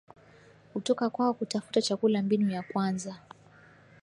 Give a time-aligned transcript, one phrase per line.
[0.73, 3.17] kutoka kwao Kutafuta chakula Mbinu ya kwanza